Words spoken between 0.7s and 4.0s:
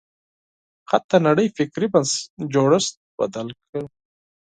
خط د نړۍ فکري جوړښت بدل کړ.